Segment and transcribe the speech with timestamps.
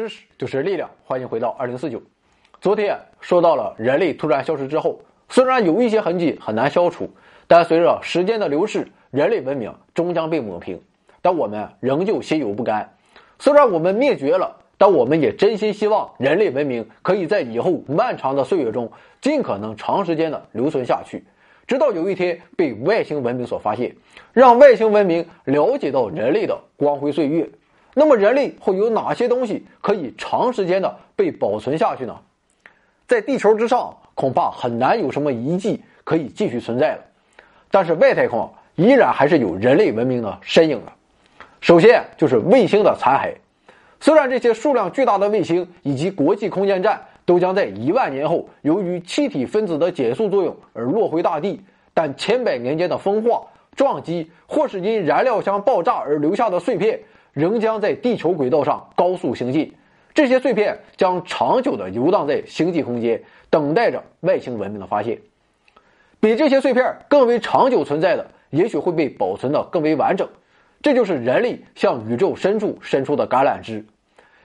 [0.00, 2.00] 知识就是力量，欢迎回到二零四九。
[2.58, 7.10] 昨天说到了人类突然消失之后，虽然有一些痕迹很难消除，
[7.46, 10.80] 但随着时间的流逝，人类文明终将被抹平。
[11.20, 12.94] 但我们仍旧心有不甘。
[13.38, 21.22] 虽然我们灭绝了，但我们也真心希望人类文明可以在以后漫长的岁月中，尽可能长时间的留存下去，
[21.66, 23.94] 直到有一天被外星文明所发现，
[24.32, 27.50] 让外星文明了解到人类的光辉岁月。
[27.94, 32.16] 那么人类会有哪些东西可以长时间的被保存下去呢？
[33.08, 37.02] 在地球之上，恐怕很难有什么遗迹可以继续存在了。
[37.70, 40.92] 但是外太空依然还是有人类文明的身影的。
[41.60, 43.34] 首先就是卫星的残骸。
[44.00, 51.60] 虽然这些数量巨大的卫星以及国际空间站都将在一万年后由于气体分子的减速作用而落回大地，
[51.92, 53.42] 但千百年间的风化、
[53.76, 57.00] 撞击，或是因燃料箱爆炸而留下的碎片。
[57.32, 59.72] 仍将在地球轨道上高速行进，
[60.12, 65.18] 这些碎片将长久地游荡在星际空间，等待着外星文明的发现。
[66.18, 70.28] 比这些碎片更为长久存在的，也许会被保存得更为完整。
[70.82, 73.84] 这就是人类向宇宙深处伸出的橄榄枝。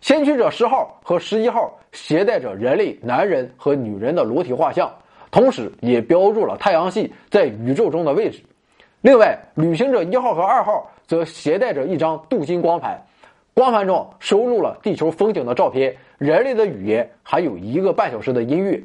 [0.00, 4.90] 先驱者十号和十一号携带着人类男人和女人的裸体画像，
[5.30, 8.42] 同时也标注了太阳系在宇宙中的位置。
[9.02, 10.90] 另外，旅行者一号和二号。
[11.10, 13.02] 则携带着一张镀金光盘，
[13.52, 18.80] 光盘中收录了地球风景的照片、人类的语言，还有一个半小时的音乐。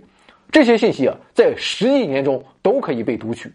[0.51, 3.53] 这些信息啊，在十亿年中都可以被读取。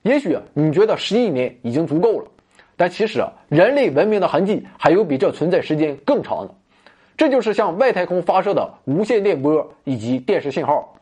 [0.00, 2.26] 也许你觉得十亿年已经足够了，
[2.74, 6.54] 但其实啊，人类文明的痕迹还有比这存在时间更长的。
[7.18, 10.96] 这就是向外太空发射的无线电波以及电视信号。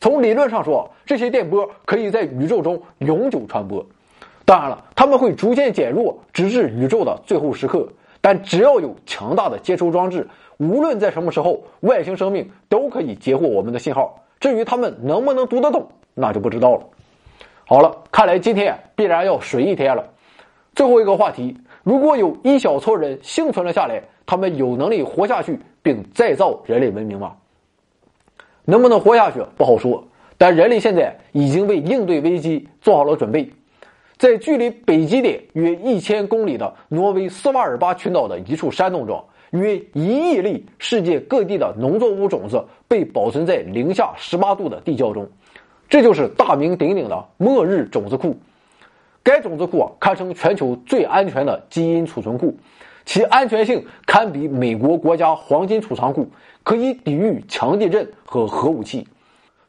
[0.00, 3.84] 从理论上说，这些电波可以在宇宙中永久传播。
[4.50, 7.88] 当然了，他们会逐渐减弱，直至宇宙的最后时刻。
[8.20, 14.24] 但只要有强大的接收装置，无论在什么时候，外星生命都可以截获我们的信号。
[14.40, 16.82] 至于他们能不能读得懂，那就不知道了。
[17.64, 20.04] 好了，看来今天必然要水一天了。
[20.74, 27.36] 最后一个话题：如果有一小撮人幸存了下来，他们有能力活下去并再造人类文明吗？
[28.64, 30.02] 能不能活下去不好说，
[30.36, 33.48] 但人类现在已经为应对危机做好了准备。
[34.20, 45.26] 在距离北极点约一千公里的挪威斯瓦尔巴群岛的一处山洞中，约一亿粒世界各地的农作物种子被保存在零下十八度的地窖中，
[45.88, 48.36] 这就是大名鼎鼎的末日种子库。
[49.22, 52.54] 该种子库啊，堪称全球最安全的基因储存库，
[53.06, 56.28] 其安全性堪比美国国家黄金储藏库，
[56.62, 59.08] 可以抵御强地震和核武器。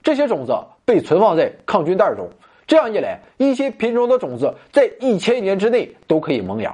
[0.03, 0.53] 这些种子
[0.83, 2.27] 被存放在抗菌袋中。
[2.71, 6.73] 这样一来，一些品种的种子在一千年之内都可以萌芽。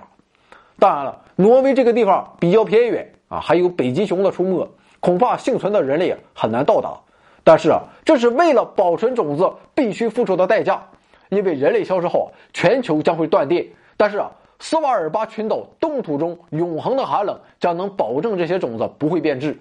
[0.78, 4.70] 当然了，挪威这个地方比较偏远啊，还有北极熊的出没，
[5.00, 7.00] 恐怕幸存的人类很难到达。
[7.44, 10.88] 但是啊，这是为了保存种子必须付出的代价，
[11.30, 13.66] 因为人类消失后，全球将会断电。
[13.98, 14.30] 但是啊，
[14.60, 19.58] 斯瓦尔巴群岛冻土中永恒的寒冷将能保证这些种子不会变质，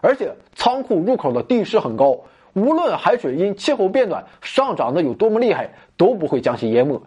[0.00, 2.16] 而且仓库入口的地势很高。
[2.54, 7.00] 无论海水因气候变暖上涨的有多么厉害，都不会将其淹没。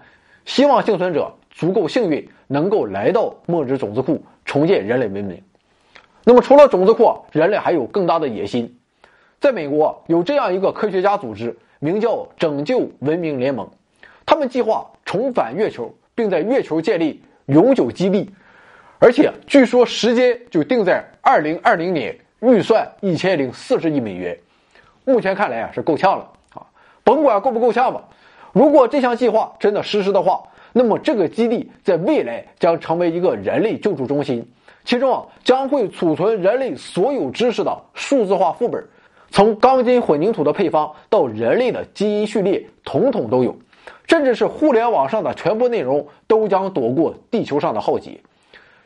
[0.45, 5.41] 希望幸存者足够幸运，能够来到末日种子库，重建人类文明。
[6.25, 8.77] 那么，除了种子库，人类还有更大的野心。
[9.39, 13.69] 在美国，有这样一个科学家组织，名叫“拯救文明联盟”。
[14.25, 18.29] 他们计划重返月球，并在月球建立永久基地，
[18.99, 24.37] 而且据说时间就定在二零二零年，预算一千零四十亿美元。
[25.05, 26.65] 目前看来啊是够呛了啊，
[27.03, 28.03] 甭管够不够呛吧。
[28.51, 34.47] 如果这项计划真的实施的话，那么这个基地在未来将成为一个人类救助中心，
[34.85, 38.83] 其中啊将会储存人类所有知识的数字化副本，
[39.31, 43.55] 从钢筋混凝土的配方到人类的基因序列，统统都有，
[44.07, 48.21] 甚至是互联网上的全部内容都将躲过地球上的浩劫。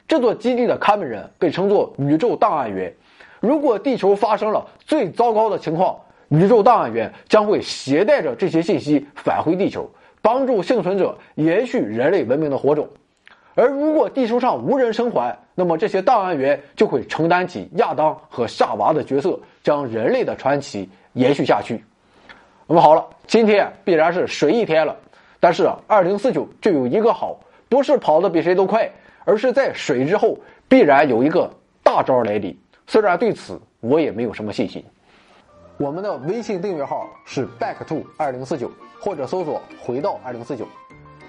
[0.08, 2.94] 这座基地的看门人被称作宇宙档案员，
[3.42, 5.98] 如果地球发生了最糟糕的情况。
[6.30, 9.90] 宇宙档案员将会携带着这些信息返回地球，
[10.22, 12.88] 帮助幸存者延续人类文明的火种。
[13.56, 21.84] 而如果地球上无人生还，那么这些档案员就会承担起亚当和夏娃的角色，将人类的传奇延续下去。
[22.68, 24.96] 那么好了，今天必然是水一天了，
[25.40, 27.40] 但是二零四九就有一个好，
[27.70, 28.92] 不是跑得比谁都快，
[29.24, 30.38] 而是在水之后
[30.68, 31.50] 必然有一个
[31.82, 32.56] 大招来临。
[32.86, 34.84] 虽然对此我也没有什么信心。
[35.80, 40.68] 我们的微信订阅号是 back to 二零四九，或者搜索回到二零四九，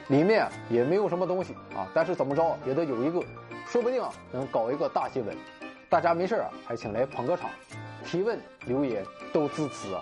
[0.06, 3.22] 里面也没有什么东西啊，但是怎么着也得有一个，
[3.66, 5.36] 说不定啊能搞一个大新闻。
[5.90, 7.50] 大家没事啊，还请来捧个场，
[8.06, 9.04] 提问留言
[9.34, 10.00] 都支持啊。